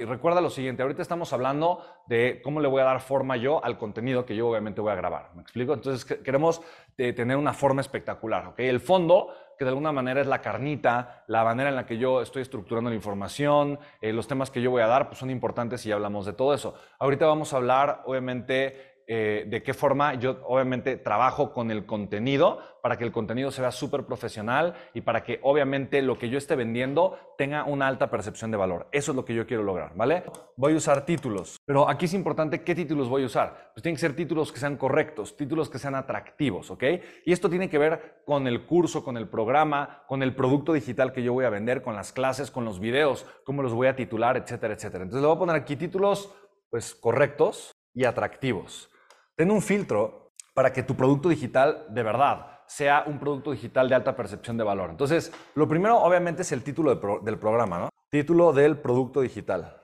Y 0.00 0.04
recuerda 0.04 0.40
lo 0.40 0.48
siguiente, 0.48 0.82
ahorita 0.82 1.02
estamos 1.02 1.32
hablando 1.32 1.84
de 2.06 2.40
cómo 2.44 2.60
le 2.60 2.68
voy 2.68 2.82
a 2.82 2.84
dar 2.84 3.00
forma 3.00 3.36
yo 3.36 3.64
al 3.64 3.78
contenido 3.78 4.24
que 4.24 4.36
yo 4.36 4.48
obviamente 4.48 4.80
voy 4.80 4.92
a 4.92 4.94
grabar. 4.94 5.30
¿Me 5.34 5.42
explico? 5.42 5.74
Entonces 5.74 6.04
queremos 6.04 6.62
eh, 6.96 7.12
tener 7.12 7.36
una 7.36 7.52
forma 7.52 7.80
espectacular, 7.80 8.46
¿ok? 8.46 8.60
El 8.60 8.78
fondo, 8.78 9.34
que 9.58 9.64
de 9.64 9.70
alguna 9.70 9.90
manera 9.90 10.20
es 10.20 10.28
la 10.28 10.40
carnita, 10.40 11.24
la 11.26 11.42
manera 11.42 11.70
en 11.70 11.74
la 11.74 11.84
que 11.84 11.98
yo 11.98 12.22
estoy 12.22 12.42
estructurando 12.42 12.90
la 12.90 12.94
información, 12.94 13.80
eh, 14.00 14.12
los 14.12 14.28
temas 14.28 14.52
que 14.52 14.62
yo 14.62 14.70
voy 14.70 14.82
a 14.82 14.86
dar, 14.86 15.08
pues 15.08 15.18
son 15.18 15.30
importantes 15.30 15.84
y 15.84 15.90
hablamos 15.90 16.26
de 16.26 16.32
todo 16.32 16.54
eso. 16.54 16.76
Ahorita 17.00 17.26
vamos 17.26 17.52
a 17.52 17.56
hablar, 17.56 18.02
obviamente, 18.06 18.87
eh, 19.10 19.46
de 19.48 19.62
qué 19.62 19.72
forma 19.72 20.16
yo 20.16 20.38
obviamente 20.44 20.98
trabajo 20.98 21.54
con 21.54 21.70
el 21.70 21.86
contenido 21.86 22.60
para 22.82 22.98
que 22.98 23.04
el 23.04 23.10
contenido 23.10 23.50
sea 23.50 23.72
súper 23.72 24.04
profesional 24.04 24.74
y 24.92 25.00
para 25.00 25.22
que 25.22 25.40
obviamente 25.42 26.02
lo 26.02 26.18
que 26.18 26.28
yo 26.28 26.36
esté 26.36 26.56
vendiendo 26.56 27.18
tenga 27.38 27.64
una 27.64 27.86
alta 27.86 28.10
percepción 28.10 28.50
de 28.50 28.58
valor. 28.58 28.86
Eso 28.92 29.12
es 29.12 29.16
lo 29.16 29.24
que 29.24 29.34
yo 29.34 29.46
quiero 29.46 29.62
lograr, 29.62 29.92
¿vale? 29.96 30.24
Voy 30.56 30.74
a 30.74 30.76
usar 30.76 31.06
títulos, 31.06 31.56
pero 31.64 31.88
aquí 31.88 32.04
es 32.04 32.12
importante 32.12 32.62
qué 32.62 32.74
títulos 32.74 33.08
voy 33.08 33.22
a 33.22 33.26
usar. 33.26 33.70
Pues 33.72 33.82
tienen 33.82 33.96
que 33.96 34.02
ser 34.02 34.14
títulos 34.14 34.52
que 34.52 34.60
sean 34.60 34.76
correctos, 34.76 35.38
títulos 35.38 35.70
que 35.70 35.78
sean 35.78 35.94
atractivos, 35.94 36.70
¿ok? 36.70 36.84
Y 37.24 37.32
esto 37.32 37.48
tiene 37.48 37.70
que 37.70 37.78
ver 37.78 38.22
con 38.26 38.46
el 38.46 38.66
curso, 38.66 39.02
con 39.02 39.16
el 39.16 39.26
programa, 39.26 40.04
con 40.06 40.22
el 40.22 40.34
producto 40.34 40.74
digital 40.74 41.14
que 41.14 41.22
yo 41.22 41.32
voy 41.32 41.46
a 41.46 41.50
vender, 41.50 41.80
con 41.80 41.94
las 41.94 42.12
clases, 42.12 42.50
con 42.50 42.66
los 42.66 42.78
videos, 42.78 43.24
cómo 43.44 43.62
los 43.62 43.72
voy 43.72 43.86
a 43.86 43.96
titular, 43.96 44.36
etcétera, 44.36 44.74
etcétera. 44.74 45.04
Entonces 45.04 45.22
le 45.22 45.28
voy 45.28 45.36
a 45.36 45.38
poner 45.38 45.56
aquí 45.56 45.76
títulos 45.76 46.30
pues 46.68 46.94
correctos 46.94 47.72
y 47.94 48.04
atractivos. 48.04 48.90
Ten 49.38 49.52
un 49.52 49.62
filtro 49.62 50.32
para 50.52 50.72
que 50.72 50.82
tu 50.82 50.96
producto 50.96 51.28
digital 51.28 51.86
de 51.90 52.02
verdad 52.02 52.58
sea 52.66 53.04
un 53.06 53.20
producto 53.20 53.52
digital 53.52 53.88
de 53.88 53.94
alta 53.94 54.16
percepción 54.16 54.56
de 54.56 54.64
valor. 54.64 54.90
Entonces, 54.90 55.32
lo 55.54 55.68
primero 55.68 55.96
obviamente 55.98 56.42
es 56.42 56.50
el 56.50 56.64
título 56.64 56.96
del 57.22 57.38
programa, 57.38 57.78
¿no? 57.78 57.88
Título 58.10 58.52
del 58.52 58.78
producto 58.78 59.20
digital. 59.20 59.80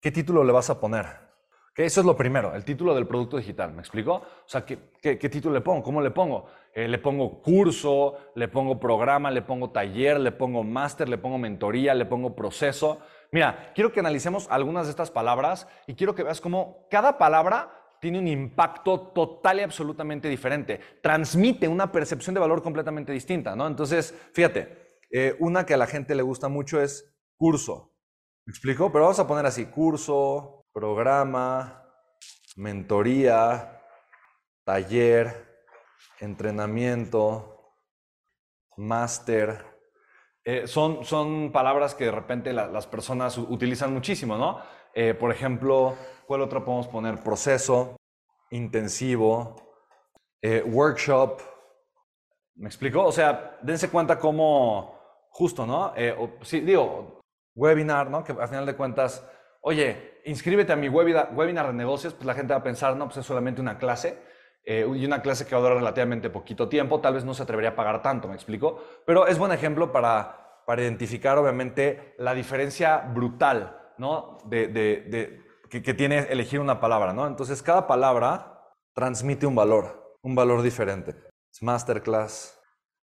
¿Qué 0.00 0.10
título 0.10 0.44
le 0.44 0.52
vas 0.52 0.70
a 0.70 0.80
poner? 0.80 1.04
Que 1.74 1.84
eso 1.84 2.00
es 2.00 2.06
lo 2.06 2.16
primero, 2.16 2.54
el 2.54 2.64
título 2.64 2.94
del 2.94 3.06
producto 3.06 3.36
digital, 3.36 3.74
¿me 3.74 3.80
explico? 3.80 4.14
O 4.14 4.46
sea, 4.46 4.64
¿qué, 4.64 5.16
título 5.28 5.56
le 5.56 5.60
pongo? 5.60 5.82
¿Cómo 5.82 6.00
le 6.00 6.10
pongo? 6.10 6.46
Eh, 6.72 6.88
le 6.88 6.96
pongo 6.96 7.42
curso, 7.42 8.16
le 8.34 8.48
pongo 8.48 8.80
programa, 8.80 9.30
le 9.30 9.42
pongo 9.42 9.68
taller, 9.68 10.18
le 10.18 10.32
pongo 10.32 10.64
máster, 10.64 11.06
le 11.06 11.18
pongo 11.18 11.36
mentoría, 11.36 11.94
le 11.94 12.06
pongo 12.06 12.34
proceso. 12.34 13.00
Mira, 13.30 13.72
quiero 13.74 13.92
que 13.92 14.00
analicemos 14.00 14.48
algunas 14.50 14.86
de 14.86 14.90
estas 14.90 15.10
palabras 15.10 15.68
y 15.86 15.96
quiero 15.96 16.14
que 16.14 16.22
veas 16.22 16.40
cómo 16.40 16.86
cada 16.90 17.18
palabra 17.18 17.79
tiene 18.00 18.18
un 18.18 18.26
impacto 18.26 19.12
total 19.12 19.60
y 19.60 19.62
absolutamente 19.62 20.28
diferente. 20.28 20.80
Transmite 21.02 21.68
una 21.68 21.92
percepción 21.92 22.34
de 22.34 22.40
valor 22.40 22.62
completamente 22.62 23.12
distinta, 23.12 23.54
¿no? 23.54 23.66
Entonces, 23.66 24.14
fíjate, 24.32 24.98
eh, 25.10 25.36
una 25.38 25.66
que 25.66 25.74
a 25.74 25.76
la 25.76 25.86
gente 25.86 26.14
le 26.14 26.22
gusta 26.22 26.48
mucho 26.48 26.80
es 26.80 27.14
curso. 27.36 27.94
¿Me 28.46 28.52
explico? 28.52 28.90
Pero 28.90 29.04
vamos 29.04 29.18
a 29.18 29.26
poner 29.26 29.44
así, 29.44 29.66
curso, 29.66 30.66
programa, 30.72 31.84
mentoría, 32.56 33.82
taller, 34.64 35.66
entrenamiento, 36.20 37.74
máster. 38.76 39.64
Eh, 40.44 40.66
son, 40.66 41.04
son 41.04 41.52
palabras 41.52 41.94
que 41.94 42.06
de 42.06 42.12
repente 42.12 42.52
las 42.52 42.86
personas 42.86 43.36
utilizan 43.36 43.92
muchísimo, 43.92 44.38
¿no? 44.38 44.62
Eh, 44.94 45.14
por 45.14 45.30
ejemplo, 45.30 45.96
¿cuál 46.30 46.42
otro 46.42 46.64
podemos 46.64 46.86
poner? 46.86 47.18
Proceso, 47.18 47.96
intensivo, 48.52 49.56
eh, 50.40 50.62
workshop. 50.62 51.40
¿Me 52.54 52.68
explico? 52.68 53.04
O 53.04 53.10
sea, 53.10 53.58
dense 53.62 53.90
cuenta 53.90 54.16
cómo, 54.16 54.96
justo, 55.30 55.66
¿no? 55.66 55.92
Eh, 55.96 56.14
sí, 56.42 56.60
digo, 56.60 57.18
webinar, 57.56 58.08
¿no? 58.08 58.22
Que 58.22 58.30
al 58.30 58.46
final 58.46 58.64
de 58.64 58.76
cuentas, 58.76 59.28
oye, 59.60 60.20
inscríbete 60.24 60.72
a 60.72 60.76
mi 60.76 60.88
webinar, 60.88 61.32
webinar 61.34 61.66
de 61.66 61.72
negocios, 61.72 62.14
pues 62.14 62.24
la 62.24 62.34
gente 62.34 62.52
va 62.52 62.60
a 62.60 62.62
pensar, 62.62 62.94
no, 62.94 63.06
pues 63.06 63.16
es 63.16 63.26
solamente 63.26 63.60
una 63.60 63.76
clase. 63.76 64.16
y 64.64 65.04
una 65.04 65.22
clase 65.22 65.46
que 65.46 65.56
va 65.56 65.58
a 65.58 65.62
durar 65.62 65.78
relativamente 65.78 66.30
poquito 66.30 66.68
tiempo, 66.68 67.00
tal 67.00 67.14
vez 67.14 67.24
no 67.24 67.34
se 67.34 67.42
atrevería 67.42 67.70
a 67.70 67.74
pagar 67.74 68.02
tanto, 68.02 68.28
¿me 68.28 68.36
explico? 68.36 68.84
Pero 69.04 69.26
es 69.26 69.36
buen 69.36 69.50
ejemplo 69.50 69.90
para, 69.90 70.62
para 70.64 70.82
identificar, 70.82 71.38
obviamente, 71.38 72.14
la 72.18 72.34
diferencia 72.34 72.98
brutal 72.98 73.78
¿no? 74.00 74.38
De, 74.46 75.49
que, 75.70 75.94
tiene 75.94 76.18
elegir 76.30 76.60
una 76.60 76.80
palabra, 76.80 77.12
¿no? 77.12 77.26
Entonces, 77.26 77.62
cada 77.62 77.86
palabra 77.86 78.60
transmite 78.92 79.46
un 79.46 79.54
valor, 79.54 80.16
un 80.22 80.34
valor 80.34 80.62
diferente. 80.62 81.16
Es 81.52 81.62
masterclass. 81.62 82.60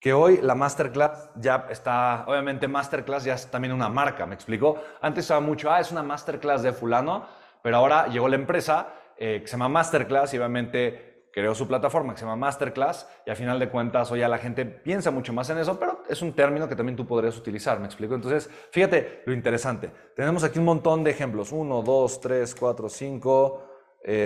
Que 0.00 0.12
hoy 0.12 0.40
la 0.42 0.54
masterclass 0.54 1.30
ya 1.36 1.66
está, 1.70 2.24
obviamente 2.26 2.68
masterclass 2.68 3.24
ya 3.24 3.34
es 3.34 3.50
también 3.50 3.72
una 3.72 3.88
marca, 3.88 4.26
¿me 4.26 4.34
explico? 4.34 4.82
Antes 5.00 5.24
estaba 5.24 5.40
mucho, 5.40 5.70
ah, 5.70 5.80
es 5.80 5.90
una 5.90 6.02
masterclass 6.02 6.62
de 6.62 6.72
fulano, 6.72 7.26
pero 7.62 7.78
ahora 7.78 8.06
llegó 8.08 8.28
la 8.28 8.36
empresa 8.36 8.88
eh, 9.16 9.40
que 9.40 9.46
se 9.46 9.52
llama 9.52 9.70
Masterclass 9.70 10.34
y 10.34 10.38
obviamente 10.38 11.15
creó 11.36 11.54
su 11.54 11.68
plataforma 11.68 12.14
que 12.14 12.20
se 12.20 12.24
llama 12.24 12.36
Masterclass 12.36 13.06
y 13.26 13.30
a 13.30 13.34
final 13.34 13.58
de 13.58 13.68
cuentas 13.68 14.10
hoy 14.10 14.20
ya 14.20 14.28
la 14.28 14.38
gente 14.38 14.64
piensa 14.64 15.10
mucho 15.10 15.34
más 15.34 15.50
en 15.50 15.58
eso, 15.58 15.78
pero 15.78 16.00
es 16.08 16.22
un 16.22 16.32
término 16.32 16.66
que 16.66 16.74
también 16.74 16.96
tú 16.96 17.06
podrías 17.06 17.36
utilizar, 17.36 17.78
¿me 17.78 17.84
explico? 17.84 18.14
Entonces, 18.14 18.48
fíjate 18.70 19.22
lo 19.26 19.34
interesante. 19.34 19.90
Tenemos 20.14 20.44
aquí 20.44 20.58
un 20.58 20.64
montón 20.64 21.04
de 21.04 21.10
ejemplos. 21.10 21.52
1, 21.52 21.82
2, 21.82 22.20
3, 22.22 22.54
4, 22.54 22.88
5, 22.88 23.64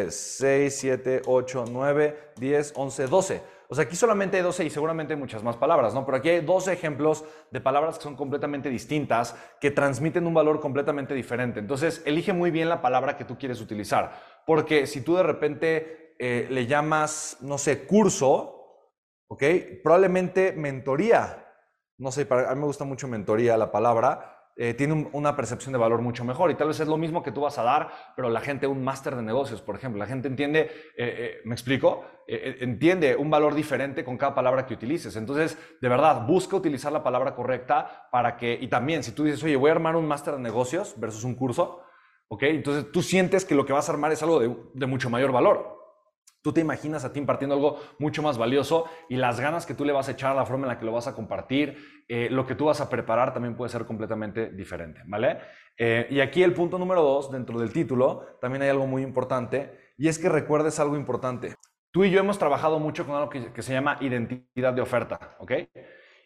6, 0.09 0.76
7, 0.78 1.22
8, 1.26 1.65
9, 1.69 2.32
10, 2.37 2.72
11, 2.76 3.06
12. 3.09 3.43
O 3.66 3.75
sea, 3.75 3.84
aquí 3.84 3.97
solamente 3.97 4.37
hay 4.37 4.44
12 4.44 4.65
y 4.66 4.70
seguramente 4.70 5.15
hay 5.15 5.19
muchas 5.19 5.43
más 5.43 5.56
palabras, 5.56 5.93
¿no? 5.93 6.04
Pero 6.06 6.19
aquí 6.19 6.28
hay 6.28 6.41
12 6.43 6.72
ejemplos 6.72 7.25
de 7.50 7.60
palabras 7.60 7.99
que 7.99 8.04
son 8.04 8.15
completamente 8.15 8.69
distintas, 8.69 9.34
que 9.60 9.72
transmiten 9.72 10.28
un 10.28 10.34
valor 10.34 10.60
completamente 10.60 11.15
diferente. 11.15 11.59
Entonces, 11.59 12.03
elige 12.04 12.32
muy 12.32 12.53
bien 12.53 12.69
la 12.69 12.82
palabra 12.82 13.16
que 13.16 13.25
tú 13.25 13.37
quieres 13.37 13.60
utilizar, 13.60 14.12
porque 14.47 14.87
si 14.87 15.03
tú 15.03 15.16
de 15.16 15.25
repente 15.25 16.00
eh, 16.22 16.47
le 16.50 16.66
llamas, 16.66 17.38
no 17.41 17.56
sé, 17.56 17.86
curso, 17.86 18.92
¿ok? 19.26 19.42
Probablemente 19.82 20.53
mentoría. 20.53 21.47
No 21.97 22.12
sé, 22.12 22.26
para, 22.26 22.50
a 22.50 22.54
mí 22.54 22.60
me 22.60 22.66
gusta 22.66 22.84
mucho 22.84 23.08
mentoría 23.08 23.56
la 23.56 23.72
palabra. 23.72 24.50
Eh, 24.54 24.75
tiene 24.75 25.08
una 25.12 25.34
percepción 25.34 25.72
de 25.72 25.78
valor 25.78 26.03
mucho 26.03 26.22
mejor 26.22 26.50
y 26.50 26.56
tal 26.56 26.69
vez 26.69 26.78
es 26.78 26.88
lo 26.88 26.98
mismo 26.98 27.22
que 27.22 27.32
tú 27.32 27.41
vas 27.41 27.56
a 27.56 27.62
dar, 27.62 27.91
pero 28.16 28.28
la 28.28 28.41
gente, 28.41 28.66
un 28.66 28.84
máster 28.84 29.16
de 29.16 29.22
negocios, 29.22 29.62
por 29.62 29.76
ejemplo, 29.76 29.98
la 29.98 30.04
gente 30.04 30.28
entiende, 30.28 30.70
eh, 30.98 31.41
¿me 31.47 31.54
explico? 31.54 32.04
entiende 32.26 33.16
un 33.16 33.28
valor 33.28 33.54
diferente 33.54 34.04
con 34.04 34.16
cada 34.16 34.34
palabra 34.34 34.64
que 34.64 34.75
utilices. 34.75 35.16
Entonces, 35.16 35.58
de 35.81 35.88
verdad, 35.88 36.26
busca 36.26 36.54
utilizar 36.54 36.92
la 36.92 37.02
palabra 37.02 37.34
correcta 37.34 38.08
para 38.12 38.37
que, 38.37 38.56
y 38.60 38.69
también 38.69 39.02
si 39.02 39.12
tú 39.12 39.25
dices, 39.25 39.42
oye, 39.42 39.56
voy 39.56 39.70
a 39.70 39.72
armar 39.72 39.97
un 39.97 40.06
máster 40.06 40.34
de 40.34 40.41
negocios 40.41 40.94
versus 40.98 41.25
un 41.25 41.34
curso, 41.34 41.81
¿ok? 42.28 42.42
Entonces 42.42 42.92
tú 42.92 43.02
sientes 43.02 43.44
que 43.44 43.56
lo 43.56 43.64
que 43.64 43.72
vas 43.72 43.88
a 43.88 43.92
armar 43.92 44.12
es 44.12 44.22
algo 44.22 44.38
de, 44.38 44.54
de 44.75 44.87
mucho 44.87 45.10
mayor 45.10 45.32
valor. 45.32 45.80
Tú 46.43 46.53
te 46.53 46.61
imaginas 46.61 47.05
a 47.05 47.12
ti 47.12 47.19
impartiendo 47.19 47.55
algo 47.55 47.78
mucho 47.99 48.23
más 48.23 48.39
valioso 48.39 48.87
y 49.09 49.17
las 49.17 49.41
ganas 49.41 49.67
que 49.67 49.75
tú 49.75 49.84
le 49.84 49.93
vas 49.93 50.09
a 50.09 50.12
echar, 50.12 50.34
la 50.34 50.47
forma 50.47 50.65
en 50.65 50.69
la 50.69 50.78
que 50.78 50.87
lo 50.87 50.93
vas 50.93 51.06
a 51.06 51.15
compartir, 51.15 51.77
eh, 52.09 52.28
lo 52.31 52.47
que 52.47 52.55
tú 52.55 52.67
vas 52.67 52.81
a 52.81 52.89
preparar 52.89 53.34
también 53.34 53.56
puede 53.56 53.71
ser 53.71 53.84
completamente 53.84 54.50
diferente, 54.50 55.03
¿vale? 55.06 55.39
Eh, 55.77 56.06
y 56.11 56.21
aquí 56.21 56.43
el 56.43 56.55
punto 56.55 56.79
número 56.79 57.03
dos, 57.03 57.31
dentro 57.31 57.59
del 57.59 57.73
título, 57.73 58.39
también 58.41 58.62
hay 58.62 58.71
algo 58.71 58.87
muy 58.87 59.03
importante 59.03 59.93
y 59.99 60.09
es 60.09 60.19
que 60.19 60.29
recuerdes 60.29 60.81
algo 60.81 60.97
importante. 60.97 61.55
Tú 61.91 62.05
y 62.05 62.11
yo 62.11 62.21
hemos 62.21 62.39
trabajado 62.39 62.79
mucho 62.79 63.05
con 63.05 63.17
algo 63.17 63.29
que, 63.29 63.53
que 63.53 63.62
se 63.62 63.73
llama 63.73 63.99
identidad 64.00 64.73
de 64.73 64.81
oferta, 64.81 65.37
¿ok? 65.41 65.53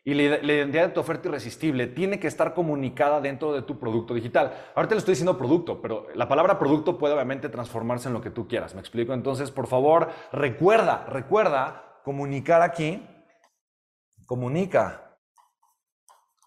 Y 0.07 0.13
la, 0.13 0.37
identidad 0.37 0.89
de 0.89 0.93
tu 0.93 1.01
oferta 1.01 1.29
irresistible 1.29 1.87
tiene 1.87 2.21
que 2.21 2.27
estar 2.27 2.53
comunicada 2.53 3.23
dentro 3.23 3.55
de 3.55 3.63
tu 3.63 3.79
producto 3.79 4.13
digital. 4.13 4.53
Ahorita 4.75 4.95
le 4.95 4.99
estoy 4.99 5.13
diciendo 5.13 5.39
producto, 5.39 5.81
pero 5.81 6.09
la 6.15 6.29
palabra 6.29 6.59
producto 6.59 6.99
puede 6.99 7.15
obviamente 7.15 7.49
transformarse 7.49 8.09
en 8.09 8.15
lo 8.15 8.21
que 8.21 8.29
tú 8.29 8.47
quieras. 8.47 8.75
¿Me 8.75 8.81
explico? 8.81 9.15
Entonces, 9.15 9.51
por 9.51 9.67
favor, 9.67 10.11
recuerda, 10.31 11.07
recuerda 11.07 12.01
comunicar 12.05 12.61
aquí. 12.61 13.03
Comunica. 14.27 15.19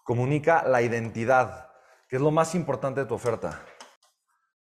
Comunica 0.04 0.62
la 0.62 0.80
identidad, 0.80 1.72
que 2.08 2.16
es 2.16 2.22
lo 2.22 2.30
más 2.30 2.54
importante 2.54 3.00
de 3.00 3.06
tu 3.06 3.14
oferta. 3.14 3.64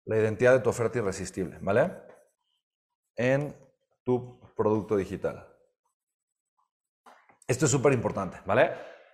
La 0.05 0.17
identidad 0.17 0.53
de 0.53 0.59
tu 0.59 0.69
oferta 0.69 0.97
irresistible, 0.97 1.59
¿vale? 1.61 1.91
En 3.15 3.55
tu 4.03 4.39
producto 4.55 4.97
digital. 4.97 5.56
Esto 7.47 7.65
es 7.65 7.71
súper 7.71 7.93
importante, 7.93 8.37
¿vale? 8.45 8.71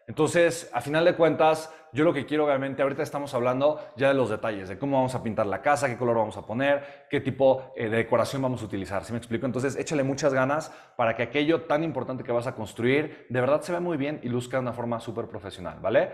Entonces, 0.08 0.68
a 0.74 0.82
final 0.82 1.06
de 1.06 1.16
cuentas, 1.16 1.72
yo 1.94 2.04
lo 2.04 2.12
que 2.12 2.26
quiero, 2.26 2.46
obviamente, 2.46 2.82
ahorita 2.82 3.04
estamos 3.04 3.32
hablando 3.36 3.80
ya 3.96 4.08
de 4.08 4.16
los 4.16 4.32
detalles, 4.32 4.68
de 4.68 4.80
cómo 4.80 4.98
vamos 4.98 5.14
a 5.14 5.22
pintar 5.22 5.46
la 5.46 5.62
casa, 5.62 5.88
qué 5.88 5.98
color 5.98 6.18
vamos 6.18 6.36
a 6.36 6.42
poner, 6.42 7.06
qué 7.12 7.22
tipo 7.22 7.72
eh, 7.76 7.90
de 7.90 7.98
decoración 7.98 8.42
vamos 8.42 8.64
a 8.64 8.66
utilizar, 8.66 9.06
¿sí 9.06 9.14
me 9.14 9.20
explico? 9.20 9.46
Entonces, 9.46 9.76
échale 9.76 10.02
muchas 10.02 10.34
ganas 10.34 10.74
para 10.98 11.16
que 11.16 11.22
aquello 11.22 11.62
tan 11.62 11.84
importante 11.84 12.24
que 12.24 12.32
vas 12.32 12.48
a 12.48 12.56
construir, 12.56 13.28
de 13.30 13.40
verdad 13.40 13.62
se 13.62 13.72
vea 13.72 13.80
muy 13.80 13.98
bien 13.98 14.20
y 14.24 14.30
luzca 14.30 14.58
de 14.58 14.62
una 14.62 14.74
forma 14.74 15.00
súper 15.00 15.28
profesional, 15.28 15.78
¿vale? 15.80 16.10